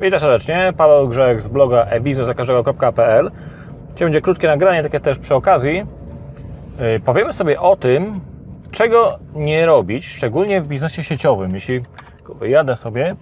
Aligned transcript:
Witam 0.00 0.20
serdecznie, 0.20 0.72
Paweł 0.76 1.08
Grzech 1.08 1.42
z 1.42 1.48
bloga 1.48 1.84
ebiznesakażdego.pl 1.84 3.30
Dzisiaj 3.92 4.06
będzie 4.06 4.20
krótkie 4.20 4.48
nagranie, 4.48 4.82
takie 4.82 5.00
też 5.00 5.18
przy 5.18 5.34
okazji. 5.34 5.86
Yy, 6.80 7.00
Powiemy 7.00 7.32
sobie 7.32 7.60
o 7.60 7.76
tym, 7.76 8.20
czego 8.70 9.18
nie 9.34 9.66
robić, 9.66 10.06
szczególnie 10.06 10.60
w 10.60 10.68
biznesie 10.68 11.04
sieciowym. 11.04 11.54
Jeśli 11.54 11.82
jadę 12.42 12.76
sobie, 12.76 13.16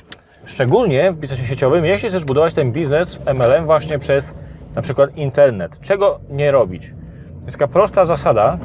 szczególnie 0.45 1.13
w 1.13 1.17
biznesie 1.17 1.47
sieciowym, 1.47 1.85
jeśli 1.85 2.09
chcesz 2.09 2.25
budować 2.25 2.55
ten 2.55 2.73
biznes 2.73 3.21
MLM 3.35 3.67
właśnie 3.67 3.99
przez 3.99 4.35
na 4.75 4.83
przykład 4.83 5.17
internet. 5.17 5.81
Czego 5.81 6.21
nie 6.31 6.51
robić? 6.51 6.93
Jest 7.45 7.59
taka 7.59 7.69
prosta 7.69 8.05
zasada, 8.05 8.59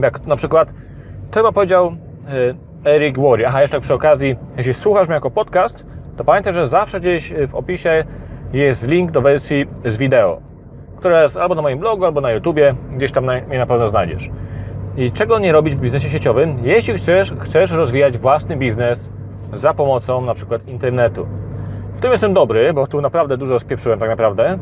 jak 0.00 0.26
na 0.26 0.36
przykład, 0.36 0.74
to 1.30 1.40
chyba 1.40 1.52
powiedział 1.52 1.92
yy, 2.84 2.92
Eric 2.92 3.18
Worre. 3.18 3.48
Aha, 3.48 3.62
jeszcze 3.62 3.80
przy 3.80 3.94
okazji, 3.94 4.36
jeśli 4.56 4.74
słuchasz 4.74 5.08
mnie 5.08 5.14
jako 5.14 5.30
podcast, 5.30 5.91
to 6.16 6.24
pamiętaj, 6.24 6.52
że 6.52 6.66
zawsze 6.66 7.00
gdzieś 7.00 7.32
w 7.48 7.54
opisie 7.54 8.04
jest 8.52 8.88
link 8.88 9.10
do 9.10 9.20
wersji 9.20 9.66
z 9.84 9.96
wideo, 9.96 10.40
która 10.96 11.22
jest 11.22 11.36
albo 11.36 11.54
na 11.54 11.62
moim 11.62 11.78
blogu, 11.78 12.04
albo 12.04 12.20
na 12.20 12.30
YouTubie, 12.30 12.74
gdzieś 12.96 13.12
tam 13.12 13.24
mnie 13.24 13.58
na 13.58 13.66
pewno 13.66 13.88
znajdziesz. 13.88 14.30
I 14.96 15.12
czego 15.12 15.38
nie 15.38 15.52
robić 15.52 15.74
w 15.74 15.80
biznesie 15.80 16.10
sieciowym, 16.10 16.56
jeśli 16.62 16.94
chcesz, 16.94 17.34
chcesz 17.40 17.70
rozwijać 17.70 18.18
własny 18.18 18.56
biznes 18.56 19.10
za 19.52 19.74
pomocą 19.74 20.20
na 20.20 20.34
przykład 20.34 20.68
internetu. 20.68 21.26
W 21.96 22.00
tym 22.00 22.12
jestem 22.12 22.34
dobry, 22.34 22.72
bo 22.72 22.86
tu 22.86 23.00
naprawdę 23.00 23.36
dużo 23.36 23.60
spieprzyłem 23.60 23.98
tak 23.98 24.08
naprawdę. 24.08 24.58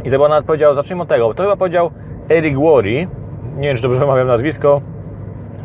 I 0.00 0.04
to 0.04 0.10
chyba 0.10 0.28
nawet 0.28 0.44
powiedział, 0.44 0.74
zacznijmy 0.74 1.02
od 1.02 1.08
tego, 1.08 1.34
to 1.34 1.42
chyba 1.42 1.56
powiedział 1.56 1.90
Eric 2.28 2.58
Worre, 2.58 3.06
nie 3.56 3.68
wiem 3.68 3.76
czy 3.76 3.82
dobrze 3.82 3.98
wymawiam 3.98 4.26
nazwisko, 4.26 4.80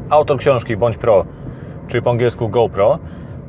autor 0.10 0.38
książki 0.38 0.78
Bądź 0.78 0.98
Pro, 0.98 1.26
czyli 1.88 2.04
po 2.04 2.10
angielsku 2.12 2.50
GoPro. 2.50 3.00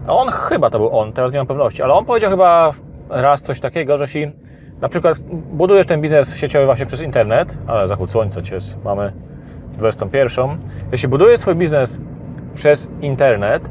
On 0.08 0.28
chyba 0.30 0.70
to 0.70 0.78
był 0.78 0.98
on, 0.98 1.12
teraz 1.12 1.32
nie 1.32 1.38
mam 1.38 1.46
pewności, 1.46 1.82
ale 1.82 1.94
on 1.94 2.04
powiedział 2.04 2.30
chyba 2.30 2.72
raz 3.10 3.42
coś 3.42 3.60
takiego, 3.60 3.98
że 3.98 4.04
jeśli 4.04 4.32
na 4.80 4.88
przykład 4.88 5.18
budujesz 5.52 5.86
ten 5.86 6.00
biznes 6.00 6.36
sieciowy 6.36 6.66
właśnie 6.66 6.86
przez 6.86 7.00
internet, 7.00 7.56
ale 7.66 7.88
zachód 7.88 8.10
słońca 8.10 8.40
jest, 8.52 8.84
mamy 8.84 9.12
21. 9.72 10.46
Jeśli 10.92 11.08
budujesz 11.08 11.40
swój 11.40 11.54
biznes 11.54 11.98
przez 12.54 12.88
internet 13.00 13.70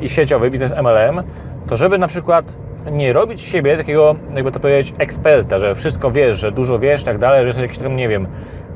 i 0.00 0.08
sieciowy 0.08 0.50
biznes 0.50 0.72
MLM, 0.72 1.22
to 1.68 1.76
żeby 1.76 1.98
na 1.98 2.08
przykład 2.08 2.44
nie 2.92 3.12
robić 3.12 3.40
siebie 3.40 3.76
takiego, 3.76 4.14
jakby 4.34 4.52
to 4.52 4.60
powiedzieć, 4.60 4.94
eksperta, 4.98 5.58
że 5.58 5.74
wszystko 5.74 6.10
wiesz, 6.10 6.38
że 6.38 6.52
dużo 6.52 6.78
wiesz 6.78 7.02
i 7.02 7.04
tak 7.04 7.18
dalej, 7.18 7.40
że 7.40 7.46
jesteś 7.46 7.62
jakiś 7.62 7.78
tam, 7.78 7.96
nie 7.96 8.08
wiem, 8.08 8.26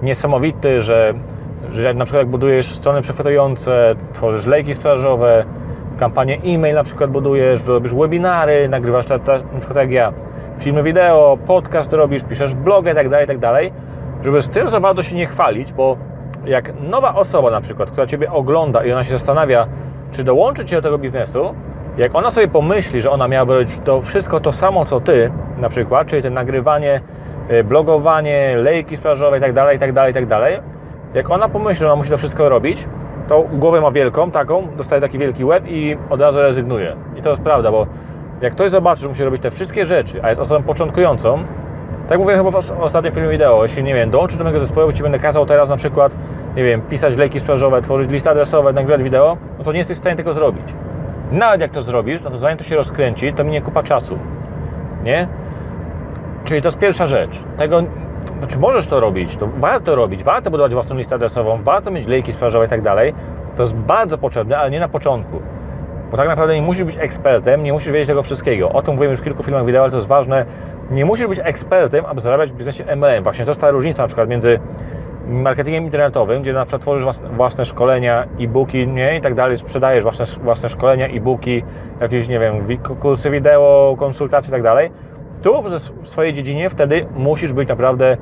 niesamowity, 0.02 0.82
że, 0.82 1.14
że 1.72 1.94
na 1.94 2.04
przykład 2.04 2.22
jak 2.22 2.30
budujesz 2.30 2.74
strony 2.74 3.02
przechwytujące, 3.02 3.94
tworzysz 4.12 4.46
lejki 4.46 4.74
sprzedażowe, 4.74 5.44
kampanię 5.96 6.38
e-mail 6.44 6.74
na 6.74 6.84
przykład 6.84 7.10
budujesz, 7.10 7.66
robisz 7.66 7.94
webinary, 7.94 8.68
nagrywasz 8.68 9.06
ta, 9.06 9.16
na 9.52 9.58
przykład 9.58 9.76
jak 9.76 9.90
ja, 9.90 10.12
filmy 10.58 10.82
wideo, 10.82 11.38
podcast 11.46 11.92
robisz, 11.92 12.24
piszesz 12.24 12.54
blogę 12.54 12.90
itd., 12.90 13.10
tak 13.10 13.20
itd., 13.20 13.40
tak 13.40 13.72
żeby 14.24 14.42
z 14.42 14.50
tym 14.50 14.70
za 14.70 14.80
bardzo 14.80 15.02
się 15.02 15.16
nie 15.16 15.26
chwalić, 15.26 15.72
bo 15.72 15.96
jak 16.44 16.72
nowa 16.80 17.14
osoba 17.14 17.50
na 17.50 17.60
przykład, 17.60 17.90
która 17.90 18.06
Ciebie 18.06 18.32
ogląda 18.32 18.84
i 18.84 18.92
ona 18.92 19.04
się 19.04 19.10
zastanawia, 19.10 19.66
czy 20.12 20.24
dołączyć 20.24 20.70
się 20.70 20.76
do 20.76 20.82
tego 20.82 20.98
biznesu, 20.98 21.54
jak 21.98 22.14
ona 22.14 22.30
sobie 22.30 22.48
pomyśli, 22.48 23.00
że 23.00 23.10
ona 23.10 23.28
miałaby 23.28 23.54
robić 23.54 23.78
to 23.84 24.00
wszystko 24.00 24.40
to 24.40 24.52
samo, 24.52 24.84
co 24.84 25.00
Ty 25.00 25.30
na 25.58 25.68
przykład, 25.68 26.06
czyli 26.06 26.22
to 26.22 26.30
nagrywanie, 26.30 27.00
blogowanie, 27.64 28.56
lejki 28.56 28.96
sprzedażowe 28.96 29.36
itd., 29.36 29.72
itd., 29.72 30.08
itd., 30.08 30.62
jak 31.14 31.30
ona 31.30 31.48
pomyśli, 31.48 31.80
że 31.80 31.86
ona 31.86 31.96
musi 31.96 32.10
to 32.10 32.16
wszystko 32.16 32.48
robić, 32.48 32.86
to 33.28 33.44
głowę 33.52 33.80
ma 33.80 33.90
wielką, 33.90 34.30
taką, 34.30 34.68
dostaje 34.76 35.00
taki 35.00 35.18
wielki 35.18 35.44
łeb 35.44 35.64
i 35.66 35.96
od 36.10 36.20
razu 36.20 36.38
rezygnuje. 36.38 36.96
I 37.16 37.22
to 37.22 37.30
jest 37.30 37.42
prawda, 37.42 37.70
bo 37.70 37.86
jak 38.40 38.52
ktoś 38.52 38.70
zobaczy, 38.70 39.02
że 39.02 39.08
musi 39.08 39.24
robić 39.24 39.42
te 39.42 39.50
wszystkie 39.50 39.86
rzeczy, 39.86 40.22
a 40.22 40.28
jest 40.28 40.40
osobą 40.40 40.62
początkującą, 40.62 41.38
tak 42.08 42.18
mówię 42.18 42.36
chyba 42.36 42.50
w 42.50 42.70
ostatnim 42.80 43.14
filmie 43.14 43.28
wideo, 43.28 43.62
jeśli 43.62 43.82
nie 43.82 43.94
wiem, 43.94 44.10
dołączysz 44.10 44.38
do 44.38 44.44
mojego 44.44 44.60
zespołu, 44.60 44.92
Ci 44.92 45.02
będę 45.02 45.18
kazał 45.18 45.46
teraz 45.46 45.68
na 45.68 45.76
przykład, 45.76 46.12
nie 46.56 46.64
wiem, 46.64 46.82
pisać 46.82 47.16
lejki 47.16 47.40
sprzedażowe, 47.40 47.82
tworzyć 47.82 48.10
listy 48.10 48.30
adresowe, 48.30 48.72
nagrywać 48.72 49.02
wideo, 49.02 49.36
no 49.58 49.64
to 49.64 49.72
nie 49.72 49.78
jesteś 49.78 49.96
w 49.96 50.00
stanie 50.00 50.16
tego 50.16 50.32
zrobić. 50.32 50.64
Nawet 51.32 51.60
jak 51.60 51.70
to 51.70 51.82
zrobisz, 51.82 52.22
no 52.22 52.30
to 52.30 52.38
zanim 52.38 52.58
to 52.58 52.64
się 52.64 52.76
rozkręci, 52.76 53.32
to 53.32 53.44
minie 53.44 53.62
kupa 53.62 53.82
czasu. 53.82 54.18
Nie? 55.04 55.28
Czyli 56.44 56.62
to 56.62 56.68
jest 56.68 56.78
pierwsza 56.78 57.06
rzecz. 57.06 57.40
Tego, 57.58 57.82
znaczy 58.38 58.58
możesz 58.58 58.86
to 58.86 59.00
robić, 59.00 59.36
to 59.36 59.46
warto 59.46 59.94
robić, 59.94 60.24
warto 60.24 60.50
budować 60.50 60.74
własną 60.74 60.96
listę 60.96 61.14
adresową, 61.14 61.62
warto 61.62 61.90
mieć 61.90 62.06
lejki 62.06 62.32
sprzedażowe 62.32 62.66
i 62.66 62.68
tak 62.68 62.82
dalej. 62.82 63.14
To 63.56 63.62
jest 63.62 63.74
bardzo 63.74 64.18
potrzebne, 64.18 64.58
ale 64.58 64.70
nie 64.70 64.80
na 64.80 64.88
początku. 64.88 65.40
Bo 66.10 66.16
tak 66.16 66.28
naprawdę 66.28 66.54
nie 66.54 66.62
musisz 66.62 66.84
być 66.84 66.96
ekspertem, 66.98 67.62
nie 67.62 67.72
musisz 67.72 67.92
wiedzieć 67.92 68.08
tego 68.08 68.22
wszystkiego. 68.22 68.72
O 68.72 68.82
tym 68.82 68.94
mówiłem 68.94 69.10
już 69.10 69.20
w 69.20 69.24
kilku 69.24 69.42
filmach 69.42 69.66
wideo, 69.66 69.82
ale 69.82 69.90
to 69.90 69.96
jest 69.96 70.08
ważne. 70.08 70.46
Nie 70.90 71.04
musisz 71.04 71.26
być 71.26 71.40
ekspertem, 71.42 72.06
aby 72.06 72.20
zarabiać 72.20 72.52
w 72.52 72.56
biznesie 72.56 72.84
MLM. 72.96 73.22
Właśnie 73.22 73.44
to 73.44 73.50
jest 73.50 73.60
ta 73.60 73.70
różnica 73.70 74.02
na 74.02 74.06
przykład 74.06 74.28
między 74.28 74.60
marketingiem 75.28 75.84
internetowym, 75.84 76.42
gdzie 76.42 76.52
na 76.52 76.64
przykład 76.64 76.82
tworzysz 76.82 77.06
własne, 77.32 77.64
szkolenia, 77.64 78.26
e-booki 78.40 78.88
nie? 78.88 79.18
i 79.18 79.20
tak 79.20 79.34
dalej, 79.34 79.58
sprzedajesz 79.58 80.04
własne, 80.04 80.24
własne 80.42 80.68
szkolenia, 80.68 81.06
e-booki, 81.06 81.62
jakieś, 82.00 82.28
nie 82.28 82.38
wiem, 82.38 82.54
kursy 83.00 83.30
wideo, 83.30 83.96
konsultacje 83.98 84.48
i 84.48 84.52
tak 84.52 84.62
dalej. 84.62 84.90
Tu 85.42 85.62
w 86.02 86.08
swojej 86.08 86.32
dziedzinie 86.32 86.70
wtedy 86.70 87.06
musisz 87.16 87.52
być 87.52 87.68
naprawdę 87.68 88.16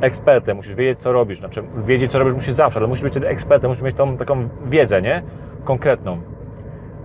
ekspertem, 0.00 0.56
musisz 0.56 0.74
wiedzieć, 0.74 0.98
co 0.98 1.12
robisz. 1.12 1.38
Znaczy, 1.38 1.62
wiedzieć, 1.86 2.12
co 2.12 2.18
robisz 2.18 2.34
musisz 2.34 2.54
zawsze, 2.54 2.78
ale 2.78 2.88
musisz 2.88 3.02
być 3.04 3.12
wtedy 3.12 3.28
ekspertem, 3.28 3.70
musisz 3.70 3.82
mieć 3.84 3.96
tą 3.96 4.16
taką 4.16 4.48
wiedzę, 4.66 5.02
nie? 5.02 5.22
Konkretną. 5.64 6.18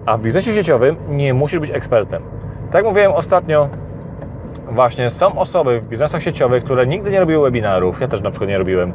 A 0.06 0.18
w 0.18 0.22
biznesie 0.22 0.54
sieciowym 0.54 0.96
nie 1.10 1.34
musisz 1.34 1.60
być 1.60 1.72
ekspertem. 1.72 2.24
Tak 2.72 2.86
mówiłem 2.86 3.12
ostatnio, 3.12 3.70
właśnie 4.72 5.10
są 5.10 5.40
osoby 5.40 5.80
w 5.80 5.88
biznesach 5.88 6.24
sieciowych, 6.24 6.64
które 6.64 6.88
nigdy 6.88 7.12
nie 7.12 7.20
robiły 7.20 7.44
webinarów, 7.44 8.02
ja 8.02 8.08
też 8.08 8.22
na 8.22 8.30
przykład 8.30 8.50
nie 8.50 8.58
robiłem, 8.58 8.94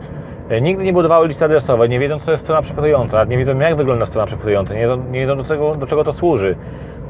nigdy 0.62 0.84
nie 0.84 0.92
budowały 0.92 1.28
listy 1.28 1.44
adresowej, 1.44 1.88
nie 1.88 1.98
wiedzą, 1.98 2.18
co 2.18 2.30
jest 2.30 2.44
strona 2.44 2.62
przechwytująca, 2.62 3.24
nie 3.24 3.38
wiedzą, 3.38 3.58
jak 3.58 3.76
wygląda 3.76 4.06
strona 4.06 4.26
przechwytująca, 4.26 4.74
nie 4.74 4.80
wiedzą, 4.80 4.96
nie 5.10 5.20
wiedzą 5.20 5.36
do, 5.36 5.44
czego, 5.44 5.74
do 5.74 5.86
czego 5.86 6.04
to 6.04 6.12
służy 6.12 6.56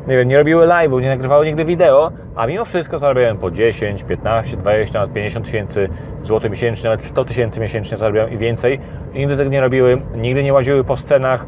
nie 0.09 0.17
wiem, 0.17 0.29
nie 0.29 0.39
robiły 0.39 0.67
live'ów, 0.67 1.03
nie 1.03 1.09
nagrywały 1.09 1.47
nigdy 1.47 1.65
wideo, 1.65 2.13
a 2.37 2.47
mimo 2.47 2.65
wszystko 2.65 2.99
zarabiałem 2.99 3.39
po 3.39 3.51
10, 3.51 4.03
15, 4.03 4.57
20, 4.57 4.99
nawet 4.99 5.15
50 5.15 5.47
tysięcy 5.47 5.89
złotych 6.23 6.51
miesięcznie, 6.51 6.91
nawet 6.91 7.05
100 7.05 7.25
tysięcy 7.25 7.61
miesięcznie 7.61 7.97
zarabiałem 7.97 8.33
i 8.33 8.39
więcej. 8.39 8.81
Nigdy 9.15 9.37
tego 9.37 9.51
nie 9.51 9.61
robiły, 9.61 10.01
nigdy 10.17 10.43
nie 10.43 10.53
łaziły 10.53 10.85
po 10.85 10.97
scenach, 10.97 11.47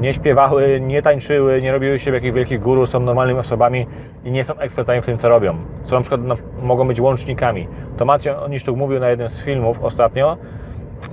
nie 0.00 0.12
śpiewały, 0.12 0.80
nie 0.80 1.02
tańczyły, 1.02 1.62
nie 1.62 1.72
robiły 1.72 1.98
siebie 1.98 2.16
jakichś 2.16 2.34
wielkich 2.34 2.60
guru, 2.60 2.86
są 2.86 3.00
normalnymi 3.00 3.40
osobami 3.40 3.86
i 4.24 4.30
nie 4.30 4.44
są 4.44 4.58
ekspertami 4.58 5.02
w 5.02 5.06
tym, 5.06 5.18
co 5.18 5.28
robią. 5.28 5.56
Są 5.82 5.96
na 5.96 6.00
przykład, 6.00 6.20
no, 6.24 6.36
mogą 6.62 6.88
być 6.88 7.00
łącznikami. 7.00 7.68
To 7.96 8.04
Maciej 8.04 8.34
Oniszczuk 8.34 8.76
mówił 8.76 9.00
na 9.00 9.10
jednym 9.10 9.28
z 9.28 9.44
filmów 9.44 9.84
ostatnio, 9.84 10.36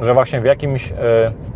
że 0.02 0.14
właśnie 0.14 0.42
w 0.42 0.46
jakimś... 0.46 0.90
Yy, 0.90 1.49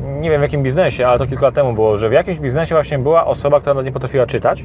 nie 0.00 0.30
wiem 0.30 0.40
w 0.40 0.42
jakim 0.42 0.62
biznesie, 0.62 1.06
ale 1.06 1.18
to 1.18 1.26
kilka 1.26 1.46
lat 1.46 1.54
temu 1.54 1.72
było, 1.72 1.96
że 1.96 2.08
w 2.08 2.12
jakimś 2.12 2.40
biznesie 2.40 2.74
właśnie 2.74 2.98
była 2.98 3.26
osoba, 3.26 3.60
która 3.60 3.82
nie 3.82 3.92
potrafiła 3.92 4.26
czytać 4.26 4.64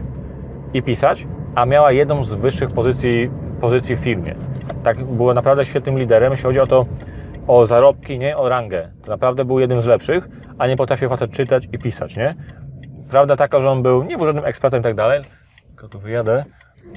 i 0.73 0.83
pisać, 0.83 1.27
a 1.55 1.65
miała 1.65 1.91
jedną 1.91 2.23
z 2.23 2.33
wyższych 2.33 2.71
pozycji, 2.71 3.29
pozycji 3.61 3.95
w 3.95 3.99
firmie. 3.99 4.35
Tak, 4.83 5.03
było 5.03 5.33
naprawdę 5.33 5.65
świetnym 5.65 5.99
liderem, 5.99 6.31
jeśli 6.31 6.45
chodzi 6.45 6.59
o 6.59 6.67
to, 6.67 6.85
o 7.47 7.65
zarobki, 7.65 8.19
nie 8.19 8.37
o 8.37 8.49
rangę. 8.49 8.89
To 9.03 9.11
naprawdę 9.11 9.45
był 9.45 9.59
jednym 9.59 9.81
z 9.81 9.85
lepszych, 9.85 10.29
a 10.57 10.67
nie 10.67 10.77
potrafił 10.77 11.09
facet 11.09 11.31
czytać 11.31 11.67
i 11.71 11.77
pisać, 11.77 12.15
nie? 12.17 12.35
Prawda 13.09 13.35
taka, 13.35 13.59
że 13.59 13.71
on 13.71 13.83
był, 13.83 14.03
nie 14.03 14.17
był 14.17 14.25
żadnym 14.25 14.45
ekspertem 14.45 14.79
i 14.79 14.83
tak 14.83 14.95
dalej, 14.95 15.21
tylko 15.67 15.87
tu 15.87 15.99
wyjadę, 15.99 16.45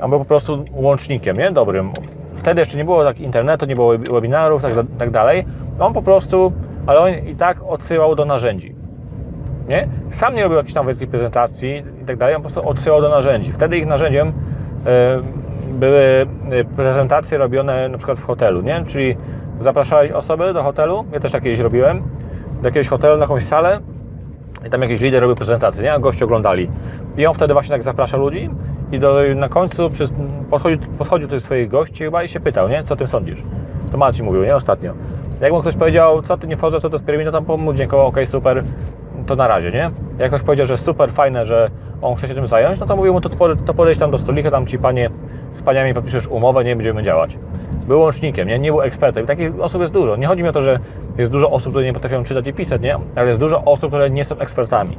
a 0.01 0.09
był 0.09 0.19
po 0.19 0.25
prostu 0.25 0.65
łącznikiem, 0.73 1.37
nie? 1.37 1.51
Dobrym. 1.51 1.93
Wtedy 2.37 2.61
jeszcze 2.61 2.77
nie 2.77 2.85
było 2.85 3.05
tak 3.05 3.21
internetu, 3.21 3.67
nie 3.67 3.75
było 3.75 3.99
webinarów, 3.99 4.63
tak, 4.63 4.73
tak 4.99 5.11
dalej. 5.11 5.45
On 5.79 5.93
po 5.93 6.03
prostu 6.03 6.53
ale 6.89 7.01
on 7.01 7.11
i 7.27 7.37
tak 7.37 7.63
odsyłał 7.63 8.15
do 8.15 8.25
narzędzi. 8.25 8.75
Nie? 9.69 9.89
Sam 10.11 10.35
nie 10.35 10.43
robił 10.43 10.57
jakiejś 10.57 10.75
tam 10.75 10.87
wielkiej 10.87 11.09
prezentacji 11.09 11.85
i 12.03 12.07
tak 12.07 12.17
dalej, 12.17 12.35
on 12.35 12.43
po 12.43 12.49
prostu 12.49 12.69
odsyłał 12.69 13.01
do 13.01 13.09
narzędzi. 13.09 13.53
Wtedy 13.53 13.79
ich 13.79 13.87
narzędziem 13.87 14.33
były 15.73 16.27
prezentacje 16.77 17.39
robione 17.39 17.89
na 17.89 17.99
przykład 17.99 18.19
w 18.19 18.25
hotelu, 18.25 18.63
nie? 18.63 18.85
Czyli 18.87 19.17
zapraszałeś 19.61 20.13
osoby 20.13 20.53
do 20.53 20.63
hotelu, 20.63 21.05
ja 21.13 21.21
też 21.21 21.33
tak 21.33 21.43
kiedyś 21.43 21.61
robiłem, 21.61 22.03
do 22.63 22.69
jakiegoś 22.69 22.89
hotelu 22.89 23.17
na 23.17 23.23
jakąś 23.23 23.45
salę 23.45 23.81
i 24.67 24.71
tam 24.71 24.83
jakiś 24.83 25.01
lider 25.01 25.23
robił 25.23 25.37
prezentację, 25.37 25.83
nie? 25.83 25.93
A 25.93 25.99
goście 25.99 26.25
oglądali. 26.25 26.71
I 27.17 27.27
on 27.27 27.35
wtedy 27.35 27.53
właśnie 27.53 27.73
tak 27.73 27.83
zaprasza 27.83 28.17
ludzi 28.17 28.51
i 28.93 28.99
do, 28.99 29.21
na 29.35 29.49
końcu 29.49 29.91
przy, 29.91 30.05
podchodził, 30.51 30.79
podchodził 30.99 31.29
do 31.29 31.41
swoich 31.41 31.69
gości 31.69 32.05
chyba 32.05 32.23
i 32.23 32.29
się 32.29 32.41
pytał, 32.41 32.69
nie? 32.69 32.83
Co 32.83 32.95
o 32.95 32.97
tym 32.97 33.09
sądzisz? 33.09 33.43
To 33.93 33.99
Marcin 33.99 34.25
mówił, 34.25 34.43
nie? 34.43 34.57
Ostatnio. 34.57 34.95
Jak 35.41 35.53
mu 35.53 35.61
ktoś 35.61 35.77
powiedział, 35.77 36.23
co 36.23 36.37
ty 36.37 36.47
nie 36.47 36.57
wchodzę, 36.57 36.81
co 36.81 36.91
to 36.91 36.97
jest 36.97 37.07
to 37.25 37.33
tam 37.33 37.45
pomógł, 37.45 37.75
dziękował, 37.79 38.07
ok, 38.07 38.17
super, 38.25 38.65
to 39.27 39.37
na 39.37 39.49
razie, 39.49 39.71
nie? 39.71 39.91
Jak 40.19 40.29
ktoś 40.29 40.43
powiedział, 40.43 40.67
że 40.67 40.79
super, 40.79 41.13
fajne, 41.13 41.47
że 41.47 41.71
on 42.03 42.15
chce 42.15 42.29
się 42.29 42.35
tym 42.35 42.47
zająć, 42.47 42.81
no 42.81 42.87
to 42.87 42.97
mówił 42.97 43.13
mu, 43.13 43.21
to, 43.21 43.29
to 43.67 43.75
podejdź 43.75 43.99
tam 43.99 44.11
do 44.11 44.19
stolika, 44.19 44.51
tam 44.51 44.67
ci 44.67 44.79
panie 44.79 45.11
z 45.51 45.63
paniami 45.63 45.95
podpiszesz 45.95 46.27
umowę, 46.27 46.65
nie 46.65 46.77
będziemy 46.77 47.03
działać. 47.03 47.39
Był 47.89 48.01
łącznikiem, 48.01 48.49
nie? 48.49 48.59
Nie 48.59 48.71
był 48.71 48.81
ekspertem. 48.83 49.27
Takich 49.27 49.61
osób 49.61 49.81
jest 49.81 49.93
dużo. 49.95 50.17
Nie 50.17 50.27
chodzi 50.27 50.43
mi 50.43 50.49
o 50.49 50.53
to, 50.53 50.61
że 50.61 50.79
jest 51.19 51.33
dużo 51.33 51.51
osób, 51.51 51.73
które 51.73 51.85
nie 51.85 51.93
potrafią 51.93 52.25
czytać 52.25 52.47
i 52.47 52.53
pisać, 52.53 52.81
nie? 52.83 52.97
Ale 53.17 53.29
jest 53.29 53.41
dużo 53.41 53.65
osób, 53.65 53.91
które 53.91 54.11
nie 54.11 54.25
są 54.25 54.39
ekspertami. 54.39 54.97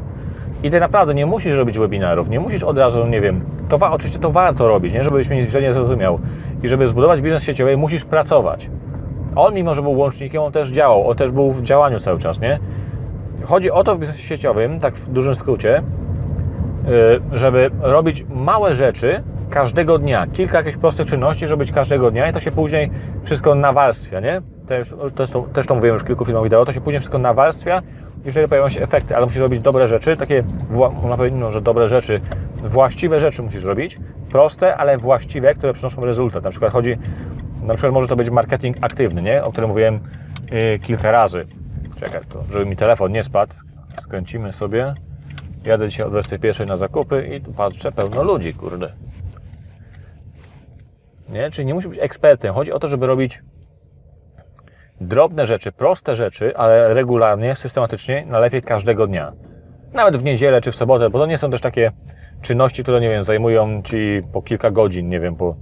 I 0.64 0.70
ty 0.72 0.80
naprawdę 0.80 1.14
nie 1.14 1.26
musisz 1.26 1.58
robić 1.58 1.80
webinarów, 1.80 2.30
nie 2.30 2.40
musisz 2.40 2.64
od 2.64 2.78
razu, 2.78 3.08
nie 3.08 3.22
wiem, 3.22 3.42
to 3.70 3.78
wa- 3.78 3.92
oczywiście 3.92 4.20
to 4.20 4.32
warto 4.32 4.68
robić, 4.68 4.94
nie? 4.94 5.04
żebyś 5.04 5.30
mnie 5.30 5.48
źle 5.48 5.62
nie 5.62 5.74
zrozumiał. 5.74 6.20
I 6.64 6.68
żeby 6.68 6.88
zbudować 6.88 7.22
biznes 7.22 7.44
sieciowy, 7.44 7.78
musisz 7.78 8.06
pracować. 8.06 8.70
On, 9.40 9.54
mimo 9.54 9.76
że 9.76 9.82
był 9.82 9.92
łącznikiem, 9.92 10.42
on 10.42 10.52
też 10.52 10.70
działał, 10.70 11.10
on 11.10 11.18
też 11.18 11.32
był 11.32 11.52
w 11.52 11.64
działaniu 11.64 12.00
cały 12.00 12.20
czas, 12.20 12.42
nie? 12.42 12.60
Chodzi 13.44 13.72
o 13.72 13.84
to 13.84 13.96
w 13.96 14.00
biznesie 14.00 14.24
sieciowym, 14.24 14.80
tak 14.80 14.96
w 14.96 15.12
dużym 15.12 15.36
skrócie, 15.36 15.78
y, 15.78 17.38
żeby 17.38 17.72
robić 17.82 18.26
małe 18.30 18.76
rzeczy 18.76 19.24
każdego 19.50 19.98
dnia, 19.98 20.28
kilka 20.34 20.58
jakichś 20.58 20.78
prostych 20.78 21.08
czynności, 21.08 21.48
żeby 21.48 21.60
robić 21.60 21.76
każdego 21.76 22.12
dnia 22.12 22.30
i 22.30 22.34
to 22.34 22.40
się 22.40 22.52
później 22.52 22.92
wszystko 23.24 23.56
nawarstwia, 23.56 24.20
nie? 24.20 24.42
Też, 24.68 24.94
też, 25.16 25.30
to, 25.30 25.42
też 25.42 25.66
to 25.66 25.76
mówiłem 25.76 25.94
już 25.94 26.04
w 26.04 26.08
kilku 26.08 26.26
filmach 26.26 26.44
wideo, 26.44 26.66
to 26.66 26.74
się 26.74 26.82
później 26.82 27.00
wszystko 27.00 27.18
nawarstwia 27.18 27.82
i 28.26 28.32
wtedy 28.32 28.48
pojawią 28.48 28.70
się 28.70 28.82
efekty, 28.82 29.16
ale 29.16 29.26
musisz 29.26 29.42
robić 29.42 29.60
dobre 29.60 29.88
rzeczy, 29.88 30.18
takie, 30.18 30.44
na 31.10 31.18
pewno, 31.18 31.52
że 31.52 31.62
dobre 31.62 31.90
rzeczy, 31.90 32.22
właściwe 32.64 33.20
rzeczy 33.20 33.44
musisz 33.44 33.64
robić, 33.64 34.00
proste, 34.32 34.78
ale 34.78 34.98
właściwe, 34.98 35.56
które 35.56 35.74
przynoszą 35.74 36.06
rezultat. 36.06 36.44
Na 36.44 36.50
przykład 36.50 36.72
chodzi, 36.72 36.98
na 37.64 37.74
przykład 37.74 37.94
może 37.94 38.08
to 38.08 38.16
być 38.16 38.30
marketing 38.30 38.78
aktywny, 38.82 39.22
nie? 39.22 39.44
O 39.44 39.52
którym 39.52 39.70
mówiłem 39.70 40.00
yy, 40.52 40.80
kilka 40.80 41.12
razy. 41.12 41.46
Czekaj, 42.00 42.22
to, 42.30 42.44
żeby 42.52 42.66
mi 42.66 42.76
telefon 42.76 43.12
nie 43.12 43.24
spadł, 43.24 43.54
skręcimy 44.02 44.54
sobie. 44.54 44.94
Jadę 45.64 45.90
dzisiaj 45.90 46.06
o 46.06 46.10
21 46.10 46.68
na 46.68 46.78
zakupy 46.78 47.28
i 47.36 47.42
tu 47.42 47.54
patrzę, 47.54 47.92
pełno 47.92 48.24
ludzi, 48.24 48.54
kurde. 48.54 48.94
Nie? 51.30 51.52
Czyli 51.52 51.66
nie 51.66 51.74
musi 51.74 51.88
być 51.88 52.00
ekspertem. 52.00 52.54
Chodzi 52.54 52.72
o 52.72 52.80
to, 52.80 52.88
żeby 52.88 53.08
robić 53.08 53.42
drobne 55.02 55.46
rzeczy, 55.46 55.72
proste 55.72 56.16
rzeczy, 56.16 56.58
ale 56.58 56.94
regularnie, 56.94 57.56
systematycznie, 57.56 58.26
najlepiej 58.26 58.62
każdego 58.62 59.08
dnia. 59.08 59.32
Nawet 59.94 60.18
w 60.18 60.24
niedzielę 60.24 60.62
czy 60.62 60.72
w 60.72 60.76
sobotę, 60.76 61.10
bo 61.10 61.20
to 61.20 61.26
nie 61.26 61.38
są 61.38 61.52
też 61.52 61.62
takie 61.62 61.92
czynności, 62.42 62.84
które, 62.84 63.02
nie 63.02 63.10
wiem, 63.10 63.24
zajmują 63.24 63.82
Ci 63.84 64.22
po 64.34 64.42
kilka 64.42 64.72
godzin, 64.72 65.10
nie 65.10 65.20
wiem, 65.20 65.36
po, 65.36 65.56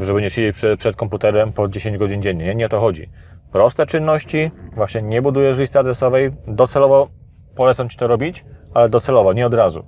żeby 0.00 0.22
nie 0.22 0.30
siedzieć 0.30 0.56
przed, 0.78 0.96
komputerem 0.96 1.52
po 1.52 1.68
10 1.68 1.98
godzin 1.98 2.22
dziennie. 2.22 2.44
Nie? 2.44 2.54
nie 2.54 2.66
o 2.66 2.68
to 2.68 2.80
chodzi. 2.80 3.08
Proste 3.52 3.86
czynności, 3.86 4.50
właśnie 4.72 5.02
nie 5.02 5.22
budujesz 5.22 5.58
listy 5.58 5.78
adresowej, 5.78 6.30
docelowo 6.46 7.08
polecam 7.56 7.88
Ci 7.88 7.98
to 7.98 8.06
robić, 8.06 8.44
ale 8.74 8.88
docelowo, 8.88 9.32
nie 9.32 9.46
od 9.46 9.54
razu. 9.54 9.84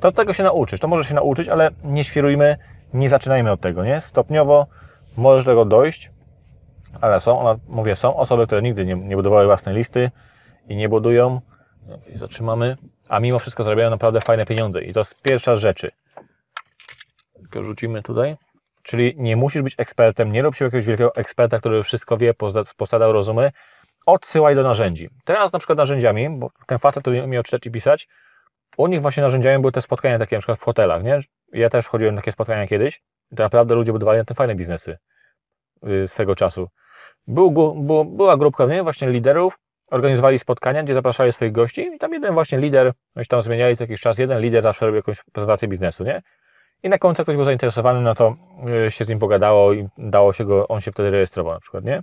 To 0.00 0.12
tego 0.12 0.32
się 0.32 0.42
nauczysz, 0.42 0.80
to 0.80 0.88
możesz 0.88 1.08
się 1.08 1.14
nauczyć, 1.14 1.48
ale 1.48 1.70
nie 1.84 2.04
świrujmy, 2.04 2.56
nie 2.94 3.08
zaczynajmy 3.08 3.52
od 3.52 3.60
tego, 3.60 3.84
nie? 3.84 4.00
Stopniowo 4.00 4.66
możesz 5.16 5.44
do 5.44 5.50
tego 5.50 5.64
dojść, 5.64 6.10
ale 7.00 7.20
są, 7.20 7.58
mówię, 7.68 7.96
są 7.96 8.16
osoby, 8.16 8.46
które 8.46 8.62
nigdy 8.62 8.86
nie, 8.86 8.94
nie 8.94 9.16
budowały 9.16 9.46
własnej 9.46 9.74
listy 9.74 10.10
i 10.68 10.76
nie 10.76 10.88
budują, 10.88 11.40
i 12.14 12.18
zatrzymamy, 12.18 12.76
a 13.08 13.20
mimo 13.20 13.38
wszystko 13.38 13.64
zarabiają 13.64 13.90
naprawdę 13.90 14.20
fajne 14.20 14.46
pieniądze 14.46 14.82
i 14.82 14.92
to 14.92 15.00
jest 15.00 15.22
pierwsza 15.22 15.56
z 15.56 15.60
rzeczy. 15.60 15.90
Tylko 17.34 17.62
rzucimy 17.62 18.02
tutaj. 18.02 18.36
Czyli 18.86 19.14
nie 19.16 19.36
musisz 19.36 19.62
być 19.62 19.74
ekspertem, 19.78 20.32
nie 20.32 20.42
rób 20.42 20.54
się 20.54 20.64
jakiegoś 20.64 20.86
wielkiego 20.86 21.14
eksperta, 21.14 21.58
który 21.58 21.82
wszystko 21.82 22.16
wie, 22.16 22.34
posadał 22.76 23.12
rozumy. 23.12 23.52
Odsyłaj 24.06 24.54
do 24.54 24.62
narzędzi. 24.62 25.08
Teraz 25.24 25.52
na 25.52 25.58
przykład 25.58 25.78
narzędziami, 25.78 26.30
bo 26.30 26.50
ten 26.66 26.78
facet, 26.78 27.02
który 27.02 27.22
umiał 27.22 27.42
czytać 27.42 27.66
i 27.66 27.70
pisać, 27.70 28.08
u 28.76 28.86
nich 28.86 29.02
właśnie 29.02 29.22
narzędziami 29.22 29.60
były 29.60 29.72
te 29.72 29.82
spotkania 29.82 30.18
takie 30.18 30.36
na 30.36 30.40
przykład 30.40 30.58
w 30.58 30.62
hotelach, 30.62 31.02
nie? 31.02 31.20
Ja 31.52 31.70
też 31.70 31.88
chodziłem 31.88 32.14
na 32.14 32.20
takie 32.20 32.32
spotkania 32.32 32.66
kiedyś 32.66 33.02
i 33.32 33.36
to 33.36 33.42
naprawdę 33.42 33.74
ludzie 33.74 33.92
budowali 33.92 34.18
na 34.18 34.24
tym 34.24 34.36
fajne 34.36 34.54
biznesy 34.54 34.98
yy, 35.82 36.08
swego 36.08 36.36
czasu. 36.36 36.68
Był, 37.26 37.50
był, 37.50 38.04
była 38.04 38.36
grupka 38.36 38.66
nie? 38.66 38.82
właśnie 38.82 39.10
liderów, 39.10 39.58
organizowali 39.90 40.38
spotkania, 40.38 40.82
gdzie 40.82 40.94
zapraszali 40.94 41.32
swoich 41.32 41.52
gości 41.52 41.80
i 41.94 41.98
tam 41.98 42.12
jeden 42.12 42.34
właśnie 42.34 42.58
lider, 42.58 42.92
oni 43.16 43.26
tam 43.26 43.42
zmieniali 43.42 43.76
co 43.76 43.84
jakiś 43.84 44.00
czas, 44.00 44.18
jeden 44.18 44.40
lider 44.40 44.62
zawsze 44.62 44.86
robił 44.86 44.96
jakąś 44.96 45.22
prezentację 45.32 45.68
biznesu, 45.68 46.04
nie? 46.04 46.22
I 46.82 46.88
na 46.88 46.98
końcu 46.98 47.22
ktoś 47.22 47.36
był 47.36 47.44
zainteresowany, 47.44 48.00
no 48.00 48.14
to 48.14 48.36
y, 48.86 48.90
się 48.90 49.04
z 49.04 49.08
nim 49.08 49.18
pogadało 49.18 49.72
i 49.72 49.88
dało 49.98 50.32
się 50.32 50.44
go, 50.44 50.68
on 50.68 50.80
się 50.80 50.92
wtedy 50.92 51.10
rejestrował 51.10 51.54
na 51.54 51.60
przykład, 51.60 51.84
nie? 51.84 52.02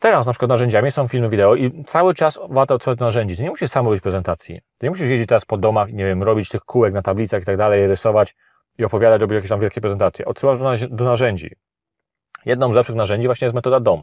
Teraz 0.00 0.26
na 0.26 0.32
przykład 0.32 0.48
narzędziami 0.48 0.90
są 0.90 1.08
filmy 1.08 1.28
wideo 1.28 1.54
i 1.54 1.84
cały 1.84 2.14
czas 2.14 2.38
warto 2.48 2.78
do 2.78 3.04
narzędzi. 3.04 3.36
Ty 3.36 3.42
nie 3.42 3.50
musisz 3.50 3.70
sam 3.70 3.86
robić 3.86 4.00
prezentacji. 4.00 4.60
Ty 4.78 4.86
nie 4.86 4.90
musisz 4.90 5.08
jeździć 5.08 5.28
teraz 5.28 5.44
po 5.44 5.56
domach, 5.56 5.92
nie 5.92 6.04
wiem, 6.04 6.22
robić 6.22 6.48
tych 6.48 6.60
kółek 6.60 6.94
na 6.94 7.02
tablicach 7.02 7.42
i 7.42 7.44
tak 7.44 7.56
dalej, 7.56 7.86
rysować 7.86 8.36
i 8.78 8.84
opowiadać, 8.84 9.20
robić 9.20 9.34
jakieś 9.34 9.50
tam 9.50 9.60
wielkie 9.60 9.80
prezentacje. 9.80 10.24
Odsyłasz 10.24 10.58
do, 10.88 11.04
narzędzi. 11.04 11.50
Jedną 12.44 12.72
z 12.72 12.76
lepszych 12.76 12.96
narzędzi 12.96 13.28
właśnie 13.28 13.44
jest 13.44 13.54
metoda 13.54 13.80
DOM, 13.80 14.02